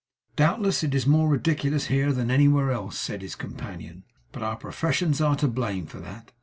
[0.35, 5.21] 'Doubtless it is more ridiculous here than anywhere else,' said his companion; 'but our professions
[5.21, 6.31] are to blame for that.